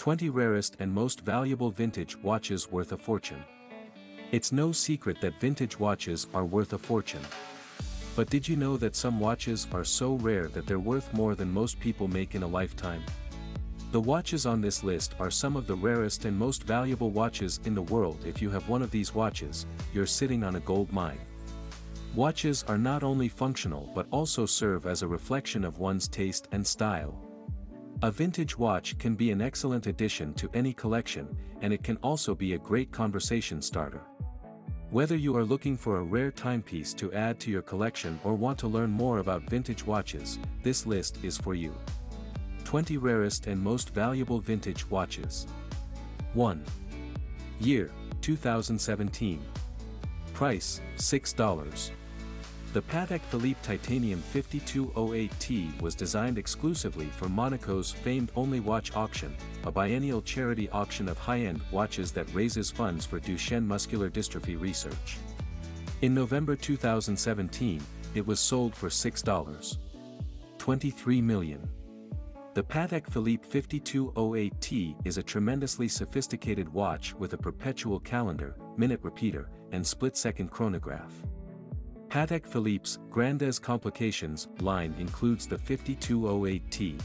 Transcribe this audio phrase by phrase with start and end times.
[0.00, 3.44] 20 Rarest and Most Valuable Vintage Watches Worth a Fortune.
[4.32, 7.20] It's no secret that vintage watches are worth a fortune.
[8.16, 11.52] But did you know that some watches are so rare that they're worth more than
[11.52, 13.02] most people make in a lifetime?
[13.92, 17.74] The watches on this list are some of the rarest and most valuable watches in
[17.74, 21.20] the world if you have one of these watches, you're sitting on a gold mine.
[22.14, 26.66] Watches are not only functional but also serve as a reflection of one's taste and
[26.66, 27.29] style.
[28.02, 32.34] A vintage watch can be an excellent addition to any collection, and it can also
[32.34, 34.00] be a great conversation starter.
[34.88, 38.58] Whether you are looking for a rare timepiece to add to your collection or want
[38.60, 41.74] to learn more about vintage watches, this list is for you.
[42.64, 45.46] 20 Rarest and Most Valuable Vintage Watches
[46.32, 46.64] 1.
[47.60, 47.90] Year,
[48.22, 49.42] 2017.
[50.32, 51.90] Price, $6.
[52.72, 59.72] The Patek Philippe Titanium 5208T was designed exclusively for Monaco's famed Only Watch Auction, a
[59.72, 65.18] biennial charity auction of high-end watches that raises funds for Duchenne muscular dystrophy research.
[66.02, 67.82] In November 2017,
[68.14, 71.68] it was sold for $6.23 million.
[72.54, 79.50] The Patek Philippe 5208T is a tremendously sophisticated watch with a perpetual calendar, minute repeater,
[79.72, 81.12] and split-second chronograph.
[82.10, 87.00] Patek Philippe's Grandes Complications line includes the 5208T.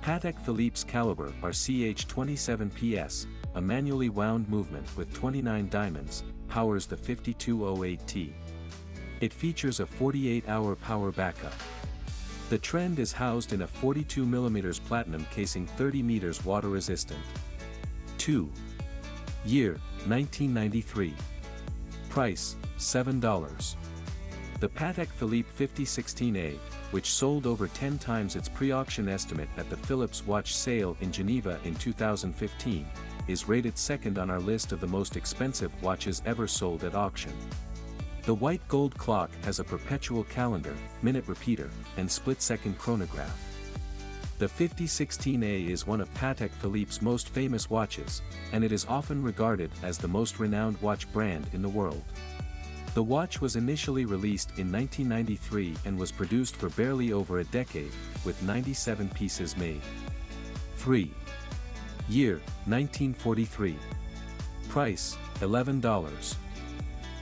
[0.00, 8.32] Patek Philippe's caliber R CH27PS, a manually wound movement with 29 diamonds, powers the 5208T.
[9.20, 11.54] It features a 48-hour power backup.
[12.48, 17.18] The trend is housed in a 42mm platinum casing 30 meters water resistant.
[18.18, 18.48] 2.
[19.44, 19.72] Year,
[20.06, 21.12] 1993.
[22.08, 23.76] Price, $7.
[24.62, 26.56] The Patek Philippe 5016A,
[26.92, 31.58] which sold over 10 times its pre-auction estimate at the Philips watch sale in Geneva
[31.64, 32.86] in 2015,
[33.26, 37.32] is rated second on our list of the most expensive watches ever sold at auction.
[38.22, 43.36] The white gold clock has a perpetual calendar, minute repeater, and split-second chronograph.
[44.38, 49.72] The 5016A is one of Patek Philippe's most famous watches, and it is often regarded
[49.82, 52.04] as the most renowned watch brand in the world.
[52.94, 57.92] The watch was initially released in 1993 and was produced for barely over a decade,
[58.22, 59.80] with 97 pieces made.
[60.76, 61.10] 3.
[62.10, 62.34] Year,
[62.66, 63.78] 1943.
[64.68, 65.80] Price, $11.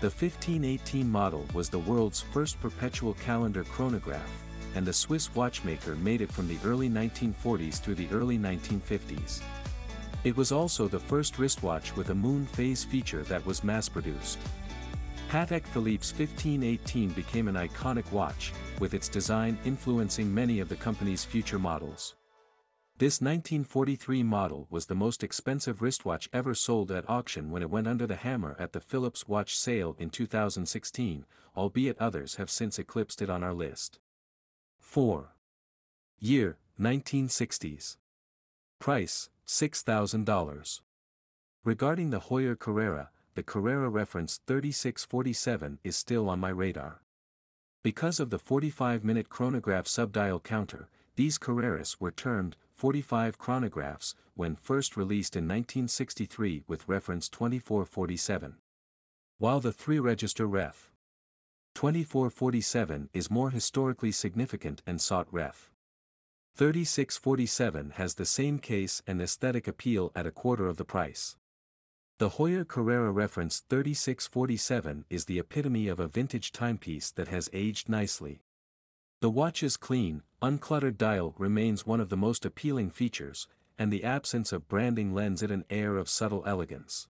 [0.00, 4.30] The 1518 model was the world's first perpetual calendar chronograph,
[4.74, 9.40] and the Swiss watchmaker made it from the early 1940s through the early 1950s.
[10.24, 14.38] It was also the first wristwatch with a moon phase feature that was mass-produced.
[15.30, 21.24] Patek Philippe's 1518 became an iconic watch, with its design influencing many of the company's
[21.24, 22.16] future models.
[22.98, 27.86] This 1943 model was the most expensive wristwatch ever sold at auction when it went
[27.86, 31.24] under the hammer at the Philips watch sale in 2016,
[31.56, 34.00] albeit others have since eclipsed it on our list.
[34.80, 35.36] 4.
[36.18, 37.98] Year, 1960s.
[38.80, 40.80] Price, $6,000.
[41.62, 47.02] Regarding the Heuer Carrera, the Carrera reference 3647 is still on my radar.
[47.82, 54.96] Because of the 45-minute chronograph subdial counter, these Carreras were termed 45 chronographs when first
[54.96, 58.56] released in 1963 with reference 2447.
[59.38, 60.90] While the three-register ref.
[61.74, 65.70] 2447 is more historically significant and sought ref.
[66.56, 71.36] 3647 has the same case and aesthetic appeal at a quarter of the price.
[72.20, 77.88] The Heuer Carrera reference 3647 is the epitome of a vintage timepiece that has aged
[77.88, 78.42] nicely.
[79.22, 83.48] The watch's clean, uncluttered dial remains one of the most appealing features,
[83.78, 87.08] and the absence of branding lends it an air of subtle elegance.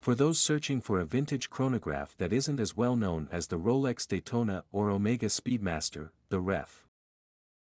[0.00, 4.08] For those searching for a vintage chronograph that isn't as well known as the Rolex
[4.08, 6.86] Daytona or Omega Speedmaster, the Ref.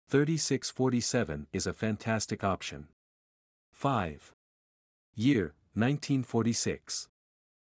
[0.07, 2.87] 3647 is a fantastic option.
[3.73, 4.31] 5.
[5.15, 7.07] Year 1946.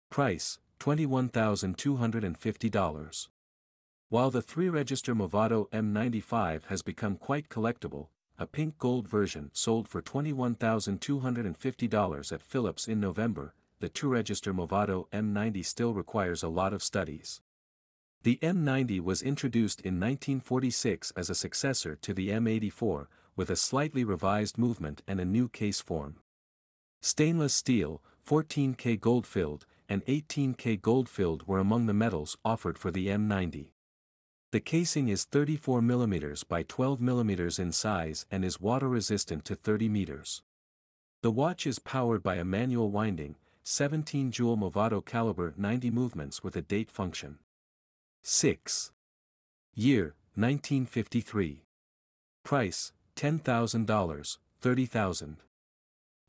[0.09, 3.29] Price, $21,250.
[4.09, 8.06] While the three-register Movado M95 has become quite collectible,
[8.39, 15.62] a pink gold version sold for $21,250 at Philips in November, the two-register Movado M90
[15.62, 17.43] still requires a lot of studies.
[18.23, 24.03] The M90 was introduced in 1946 as a successor to the M84, with a slightly
[24.03, 26.22] revised movement and a new case form.
[27.04, 33.70] Stainless steel, 14K gold-filled, and 18K gold-filled were among the metals offered for the M90.
[34.52, 39.56] The casing is 34 mm by 12 mm in size and is water resistant to
[39.56, 40.43] 30 meters.
[41.22, 43.34] The watch is powered by a manual winding,
[43.64, 47.38] 17 jewel Movado caliber 90 movements with a date function.
[48.22, 48.93] 6.
[49.75, 51.64] Year, 1953.
[52.44, 55.37] Price, $10,000, 30000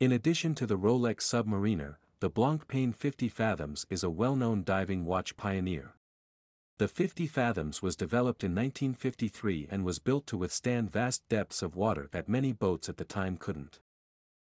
[0.04, 5.34] In addition to the Rolex Submariner, the Blancpain 50 Fathoms is a well-known diving watch
[5.34, 5.94] pioneer.
[6.76, 11.74] The 50 Fathoms was developed in 1953 and was built to withstand vast depths of
[11.74, 13.80] water that many boats at the time couldn't.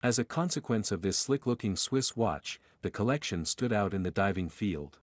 [0.02, 4.48] As a consequence of this slick-looking Swiss watch, the collection stood out in the diving
[4.48, 4.98] field.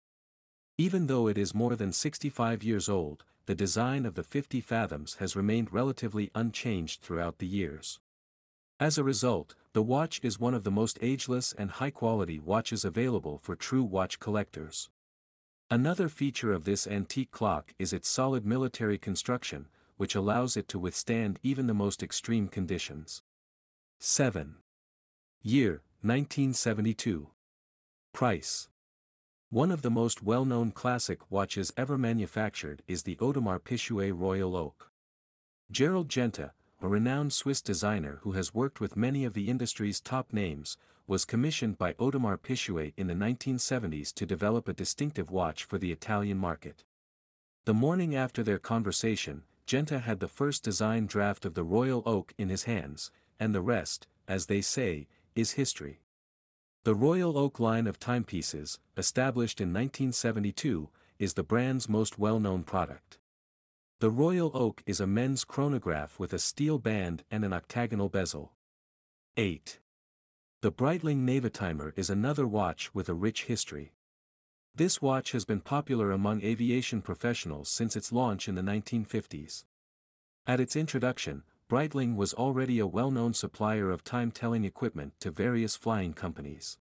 [0.75, 5.17] Even though it is more than 65 years old, the design of the 50 Fathoms
[5.19, 7.99] has remained relatively unchanged throughout the years.
[8.79, 13.39] As a result, the watch is one of the most ageless and high-quality watches available
[13.41, 14.89] for true watch collectors.
[15.69, 20.79] Another feature of this antique clock is its solid military construction, which allows it to
[20.79, 23.21] withstand even the most extreme conditions.
[23.99, 24.55] 7.
[25.41, 27.29] Year, 1972.
[28.11, 28.67] Price.
[29.49, 34.91] One of the most well-known classic watches ever manufactured is the Audemars Piguet Royal Oak.
[35.71, 36.51] Gerald Genta,
[36.81, 41.25] a renowned Swiss designer who has worked with many of the industry's top names, was
[41.25, 46.37] commissioned by Audemars Piguet in the 1970s to develop a distinctive watch for the Italian
[46.37, 46.83] market.
[47.65, 52.33] The morning after their conversation, Genta had the first design draft of the Royal Oak
[52.37, 56.01] in his hands, and the rest, as they say, is history.
[56.83, 60.89] The Royal Oak line of timepieces, established in 1972,
[61.19, 63.19] is the brand's most well-known product.
[64.01, 68.51] The Royal Oak is a men's chronograph with a steel band and an octagonal bezel.
[69.37, 69.79] 8.
[70.61, 73.93] The Breitling Navitimer is another watch with a rich history.
[74.73, 79.65] This watch has been popular among aviation professionals since its launch in the 1950s.
[80.47, 86.15] At its introduction, Breitling was already a well-known supplier of time-telling equipment to various flying
[86.15, 86.79] companies.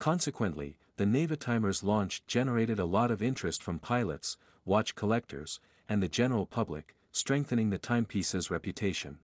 [0.00, 6.08] Consequently, the Navitimer's launch generated a lot of interest from pilots, watch collectors, and the
[6.08, 9.18] general public, strengthening the timepiece's reputation.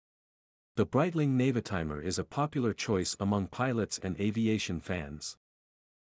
[0.75, 5.38] The Breitling Navitimer is a popular choice among pilots and aviation fans.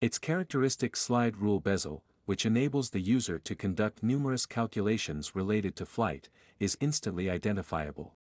[0.02, 5.86] Its characteristic slide rule bezel, which enables the user to conduct numerous calculations related to
[5.86, 8.16] flight, is instantly identifiable.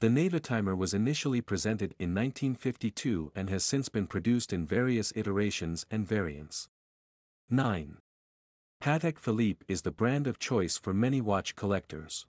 [0.00, 5.86] The Navitimer was initially presented in 1952 and has since been produced in various iterations
[5.90, 6.68] and variants.
[7.48, 7.96] 9.
[8.80, 12.26] Patek Philippe is the brand of choice for many watch collectors.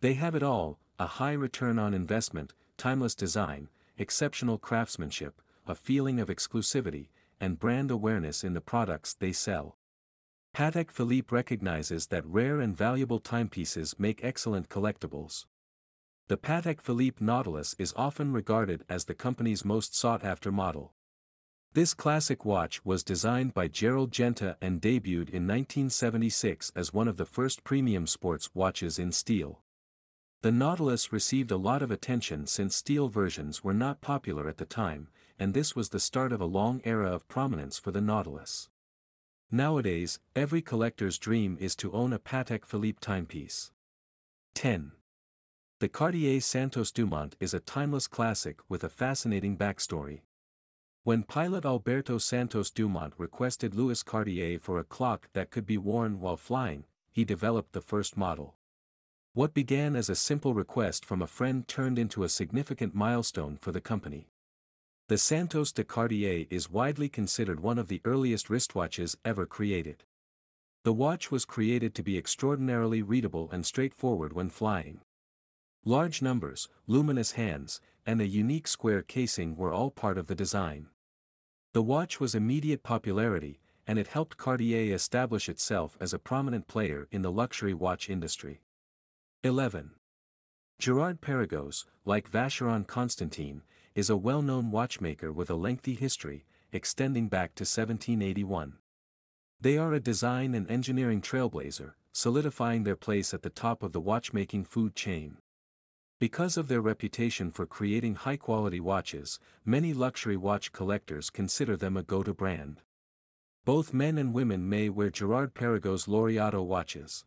[0.00, 3.68] They have it all, a high return on investment, timeless design,
[3.98, 7.08] exceptional craftsmanship, a feeling of exclusivity,
[7.40, 9.76] and brand awareness in the products they sell.
[10.54, 15.44] Patek Philippe recognizes that rare and valuable timepieces make excellent collectibles.
[16.28, 20.94] The Patek Philippe Nautilus is often regarded as the company's most sought-after model.
[21.76, 27.18] This classic watch was designed by Gerald Genta and debuted in 1976 as one of
[27.18, 29.60] the first premium sports watches in steel.
[30.40, 34.64] The Nautilus received a lot of attention since steel versions were not popular at the
[34.64, 35.08] time,
[35.38, 38.70] and this was the start of a long era of prominence for the Nautilus.
[39.50, 43.70] Nowadays, every collector's dream is to own a Patek Philippe timepiece.
[44.54, 44.92] 10.
[45.80, 50.22] The Cartier Santos Dumont is a timeless classic with a fascinating backstory.
[51.06, 56.18] When pilot Alberto Santos Dumont requested Louis Cartier for a clock that could be worn
[56.18, 56.82] while flying,
[57.12, 58.56] he developed the first model.
[59.32, 63.70] What began as a simple request from a friend turned into a significant milestone for
[63.70, 64.30] the company.
[65.06, 70.02] The Santos de Cartier is widely considered one of the earliest wristwatches ever created.
[70.82, 75.02] The watch was created to be extraordinarily readable and straightforward when flying.
[75.84, 80.88] Large numbers, luminous hands, and a unique square casing were all part of the design.
[81.76, 87.06] The watch was immediate popularity, and it helped Cartier establish itself as a prominent player
[87.10, 88.62] in the luxury watch industry.
[89.44, 89.90] 11.
[90.78, 93.60] Girard Perregaux, like Vacheron Constantin,
[93.94, 98.78] is a well-known watchmaker with a lengthy history, extending back to 1781.
[99.60, 104.00] They are a design and engineering trailblazer, solidifying their place at the top of the
[104.00, 105.36] watchmaking food chain.
[106.18, 112.02] Because of their reputation for creating high-quality watches, many luxury watch collectors consider them a
[112.02, 112.80] go-to brand.
[113.66, 117.26] Both men and women may wear Girard Perregaux Laureato watches.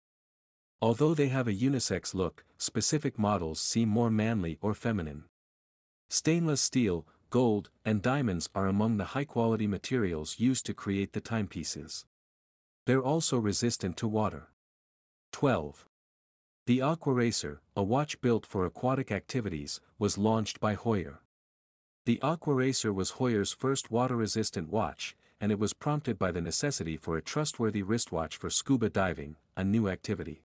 [0.82, 5.26] Although they have a unisex look, specific models seem more manly or feminine.
[6.10, 12.06] Stainless steel, gold, and diamonds are among the high-quality materials used to create the timepieces.
[12.88, 14.48] They're also resistant to water.
[15.32, 15.86] 12.
[16.66, 21.18] The Aqua Racer, a watch built for aquatic activities, was launched by Heuer.
[22.06, 26.98] The Aqua Racer was Heuer's first water-resistant watch, and it was prompted by the necessity
[26.98, 30.44] for a trustworthy wristwatch for scuba diving, a new activity.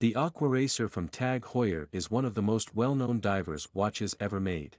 [0.00, 4.40] The Aqua Racer from Tag Heuer is one of the most well-known divers watches ever
[4.40, 4.76] made.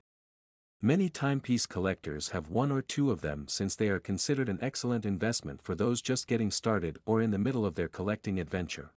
[0.81, 5.05] Many timepiece collectors have one or two of them since they are considered an excellent
[5.05, 8.91] investment for those just getting started or in the middle of their collecting adventure.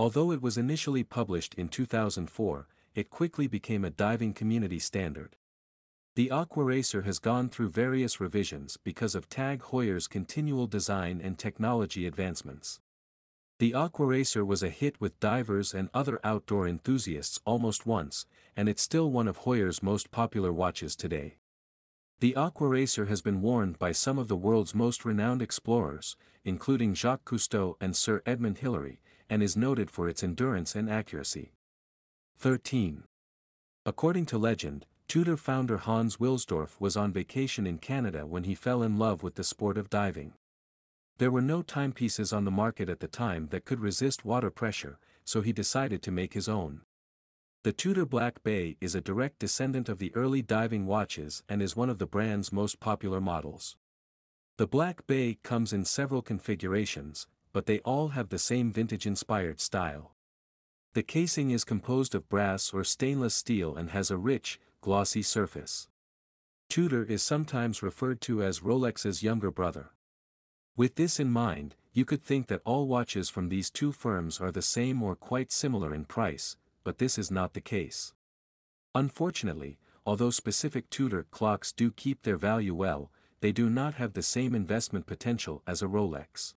[0.00, 5.36] Although it was initially published in 2004, it quickly became a diving community standard.
[6.16, 11.38] The Aqua Racer has gone through various revisions because of Tag Heuer's continual design and
[11.38, 12.80] technology advancements.
[13.58, 18.24] The Aqua Racer was a hit with divers and other outdoor enthusiasts almost once,
[18.56, 21.36] and it's still one of Heuer's most popular watches today.
[22.20, 26.94] The Aqua Racer has been worn by some of the world's most renowned explorers, including
[26.94, 31.52] Jacques Cousteau and Sir Edmund Hillary, and is noted for its endurance and accuracy.
[32.38, 33.04] 13.
[33.86, 38.82] According to legend, Tudor founder Hans Wilsdorf was on vacation in Canada when he fell
[38.82, 40.34] in love with the sport of diving.
[41.18, 44.98] There were no timepieces on the market at the time that could resist water pressure,
[45.24, 46.82] so he decided to make his own.
[47.62, 51.76] The Tudor Black Bay is a direct descendant of the early diving watches and is
[51.76, 53.76] one of the brand's most popular models.
[54.56, 60.14] The Black Bay comes in several configurations, but they all have the same vintage-inspired style.
[60.94, 65.88] The casing is composed of brass or stainless steel and has a rich, glossy surface.
[66.68, 69.90] Tudor is sometimes referred to as Rolex's younger brother.
[70.76, 74.52] With this in mind, you could think that all watches from these two firms are
[74.52, 78.14] the same or quite similar in price, but this is not the case.
[78.94, 84.22] Unfortunately, although specific Tudor clocks do keep their value well, they do not have the
[84.22, 86.54] same investment potential as a Rolex.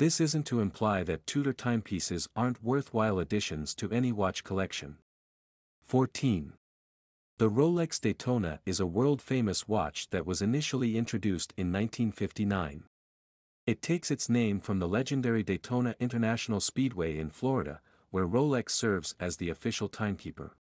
[0.00, 4.96] This isn't to imply that Tudor timepieces aren't worthwhile additions to any watch collection.
[5.84, 6.54] 14.
[7.36, 12.84] The Rolex Daytona is a world-famous watch that was initially introduced in 1959.
[13.66, 19.14] It takes its name from the legendary Daytona International Speedway in Florida, where Rolex serves
[19.20, 20.56] as the official timekeeper.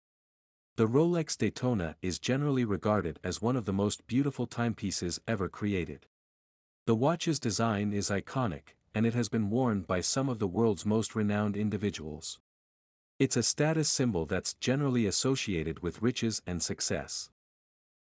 [0.74, 6.06] The Rolex Daytona is generally regarded as one of the most beautiful timepieces ever created.
[6.86, 10.84] The watch's design is iconic, and it has been worn by some of the world's
[10.84, 12.40] most renowned individuals.
[13.20, 17.30] It's a status symbol that's generally associated with riches and success.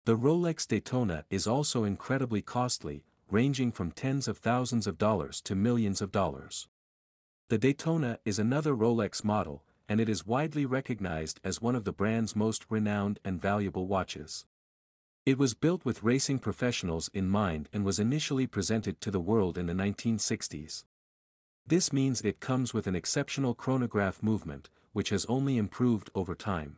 [0.03, 5.55] The Rolex Daytona is also incredibly costly, ranging from tens of thousands of dollars to
[5.55, 6.67] millions of dollars.
[7.47, 11.93] The Daytona is another Rolex model, and it is widely recognized as one of the
[11.93, 14.45] brand's most renowned and valuable watches.
[15.23, 19.55] It was built with racing professionals in mind and was initially presented to the world
[19.55, 20.83] in the 1960s.
[21.67, 26.77] This means it comes with an exceptional chronograph movement, which has only improved over time.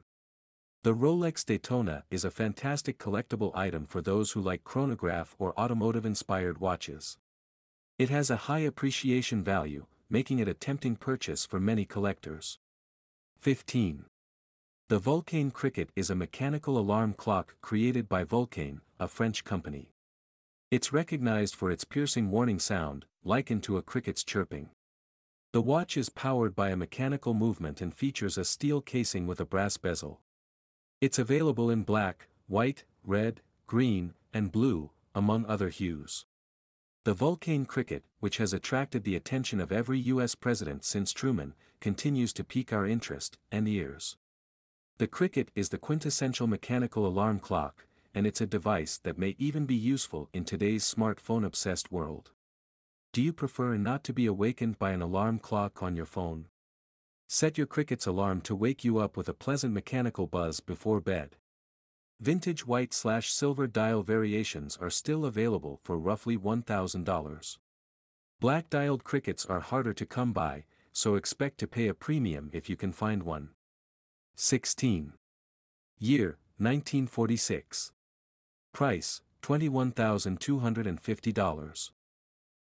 [0.83, 6.57] The Rolex Daytona is a fantastic collectible item for those who like chronograph or automotive-inspired
[6.57, 7.17] watches.
[7.97, 12.59] It has a high appreciation value, making it a tempting purchase for many collectors.
[13.39, 14.03] 15.
[14.89, 19.93] The Vulcain Cricket is a mechanical alarm clock created by Vulcain, a French company.
[20.71, 24.71] It's recognized for its piercing warning sound, likened to a cricket's chirping.
[25.53, 29.45] The watch is powered by a mechanical movement and features a steel casing with a
[29.45, 30.19] brass bezel.
[30.99, 36.25] It's available in black, white, red, green, and blue, among other hues.
[37.05, 40.35] The Vulcain cricket, which has attracted the attention of every U.S.
[40.35, 44.17] president since Truman, continues to pique our interest and ears.
[44.99, 49.65] The cricket is the quintessential mechanical alarm clock, and it's a device that may even
[49.65, 52.29] be useful in today's smartphone-obsessed world.
[53.11, 56.45] Do you prefer not to be awakened by an alarm clock on your phone?
[57.27, 61.37] Set your cricket's alarm to wake you up with a pleasant mechanical buzz before bed.
[62.19, 67.57] Vintage white slash silver dial variations are still available for roughly $1,000.
[68.39, 72.69] Black dialed crickets are harder to come by, so expect to pay a premium if
[72.69, 73.49] you can find one.
[74.35, 75.13] 16.
[75.99, 77.91] Year, 1946.
[78.73, 81.91] Price, $21,250.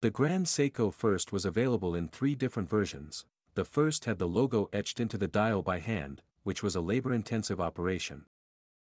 [0.00, 4.69] The Grand Seiko First was available in three different versions, the first had the logo
[4.73, 8.25] etched into the dial by hand, which was a labor-intensive operation.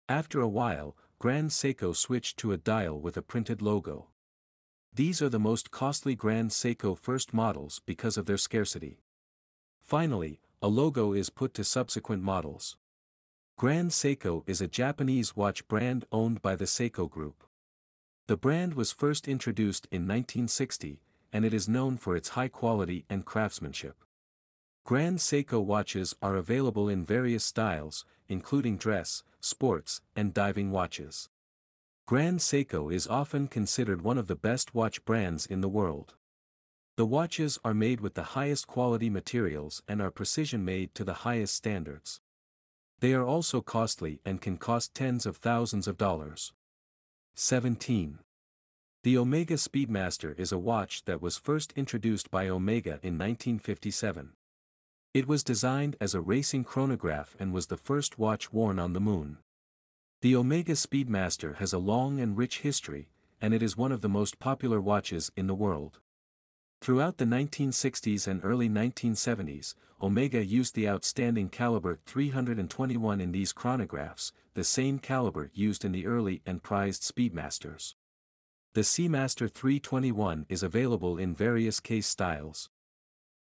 [0.09, 4.09] After a while, Grand Seiko switched to a dial with a printed logo.
[4.95, 9.03] These are the most costly Grand Seiko first models because of their scarcity.
[9.83, 12.79] Finally, a logo is put to subsequent models.
[13.59, 17.45] Grand Seiko is a Japanese watch brand owned by the Seiko Group.
[18.29, 21.03] The brand was first introduced in 1960,
[21.35, 24.07] and it is known for its high quality and craftsmanship.
[24.87, 31.29] Grand Seiko watches are available in various styles, including dress, sports, and diving watches.
[32.07, 36.15] Grand Seiko is often considered one of the best watch brands in the world.
[36.97, 41.25] The watches are made with the highest quality materials and are precision made to the
[41.25, 42.21] highest standards.
[43.01, 46.53] They are also costly and can cost tens of thousands of dollars.
[47.35, 48.21] 17.
[49.03, 54.31] The Omega Speedmaster is a watch that was first introduced by Omega in 1957.
[55.13, 59.01] It was designed as a racing chronograph and was the first watch worn on the
[59.01, 59.39] moon.
[60.23, 63.09] The Omega Speedmaster has a long and rich history,
[63.41, 65.99] and it is one of the most popular watches in the world.
[66.85, 74.33] Throughout the 1960s and early 1970s, Omega used the outstanding caliber 321 in these chronographs,
[74.53, 77.95] the same caliber used in the early and prized Speedmasters.
[78.75, 82.69] The Seamaster 321 is available in various case styles.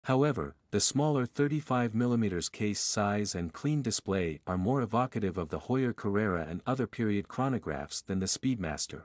[0.05, 5.97] However, the smaller 35mm case size and clean display are more evocative of the Heuer
[5.97, 9.05] Carrera and other period chronographs than the Speedmaster.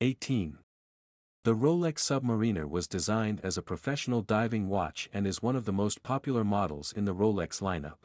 [0.00, 0.56] 18.
[1.44, 5.72] The Rolex Submariner was designed as a professional diving watch and is one of the
[5.72, 7.98] most popular models in the Rolex lineup.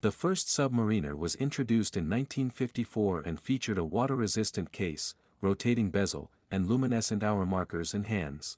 [0.00, 6.66] The first Submariner was introduced in 1954 and featured a water-resistant case, rotating bezel, and
[6.66, 8.56] luminescent hour markers and hands.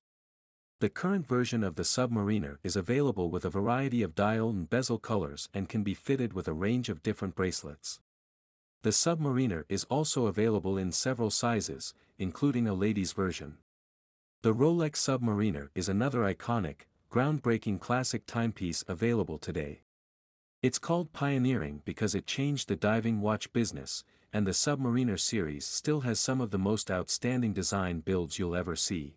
[0.79, 5.01] The current version of the Submariner is available with a variety of dial and bezel
[5.01, 7.99] colors and can be fitted with a range of different bracelets.
[8.83, 13.59] The Submariner is also available in several sizes, including a ladies version.
[14.43, 19.83] The Rolex Submariner is another iconic, groundbreaking classic timepiece available today.
[20.63, 26.03] It's called pioneering because it changed the diving watch business, and the Submariner series still
[26.03, 29.17] has some of the most outstanding design builds you'll ever see.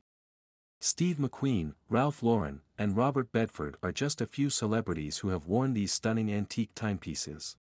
[0.79, 5.73] Steve McQueen, Ralph Lauren, and Robert Redford are just a few celebrities who have worn
[5.73, 7.57] these stunning antique timepieces.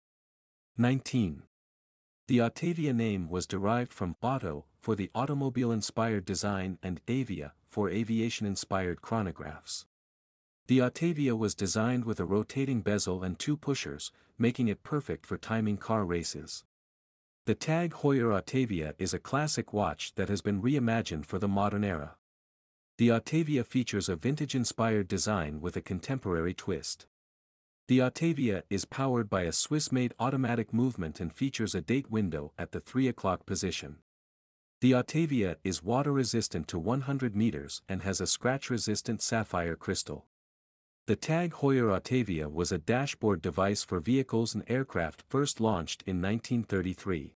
[0.78, 1.44] 19.
[2.30, 9.02] The Autavia name was derived from auto, for the automobile-inspired design and avia, for aviation-inspired
[9.02, 9.86] chronographs.
[10.68, 15.40] The Autavia was designed with a rotating bezel and two pushers, making it perfect for
[15.40, 16.64] timing car races.
[17.48, 21.84] The TAG Heuer Autavia is a classic watch that has been reimagined for the modern
[21.84, 22.16] era.
[23.00, 27.08] The Autavia features a vintage-inspired design with a contemporary twist.
[27.90, 32.72] The Autavia is powered by a Swiss-made automatic movement and features a date window at
[32.72, 33.96] the 3 o'clock position.
[34.82, 40.28] The Autavia is water-resistant to 100 meters and has a scratch-resistant sapphire crystal.
[41.08, 46.22] The TAG Heuer Autavia was a dashboard device for vehicles and aircraft first launched in
[46.22, 47.34] 1933.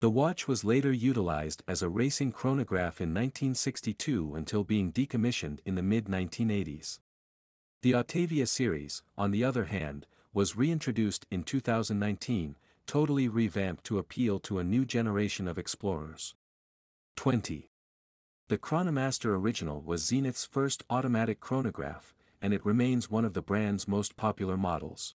[0.00, 5.74] The watch was later utilized as a racing chronograph in 1962 until being decommissioned in
[5.74, 7.00] the mid-1980s.
[7.86, 14.40] The Autavia series, on the other hand, was reintroduced in 2019, totally revamped to appeal
[14.40, 16.34] to a new generation of explorers.
[17.14, 17.70] 20.
[18.48, 23.86] The Chronomaster Original was Zenith's first automatic chronograph, and it remains one of the brand's
[23.86, 25.14] most popular models.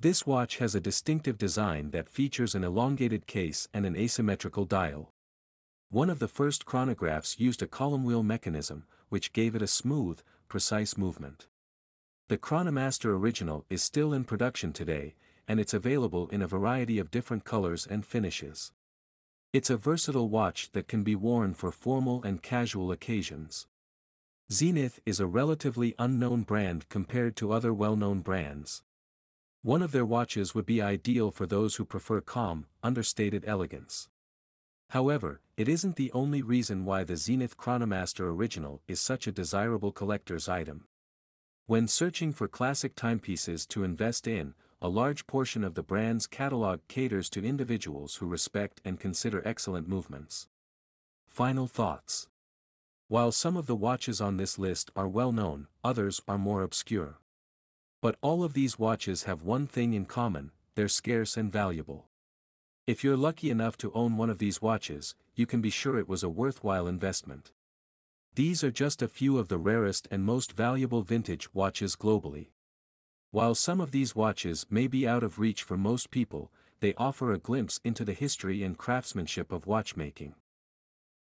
[0.00, 5.12] This watch has a distinctive design that features an elongated case and an asymmetrical dial.
[5.90, 10.22] One of the first chronographs used a column wheel mechanism, which gave it a smooth,
[10.48, 11.48] precise movement.
[12.32, 15.16] The Chronomaster Original is still in production today,
[15.46, 18.72] and it's available in a variety of different colors and finishes.
[19.52, 23.66] It's a versatile watch that can be worn for formal and casual occasions.
[24.50, 28.82] Zenith is a relatively unknown brand compared to other well-known brands.
[29.60, 34.08] One of their watches would be ideal for those who prefer calm, understated elegance.
[34.88, 39.92] However, it isn't the only reason why the Zenith Chronomaster Original is such a desirable
[39.92, 40.86] collector's item.
[41.66, 46.80] When searching for classic timepieces to invest in, a large portion of the brand's catalog
[46.88, 50.48] caters to individuals who respect and consider excellent movements.
[51.28, 52.26] Final thoughts.
[53.06, 57.18] While some of the watches on this list are well known, others are more obscure.
[58.00, 62.08] But all of these watches have one thing in common, they're scarce and valuable.
[62.88, 66.08] If you're lucky enough to own one of these watches, you can be sure it
[66.08, 67.52] was a worthwhile investment.
[68.34, 72.48] These are just a few of the rarest and most valuable vintage watches globally.
[73.30, 77.32] While some of these watches may be out of reach for most people, they offer
[77.32, 80.34] a glimpse into the history and craftsmanship of watchmaking.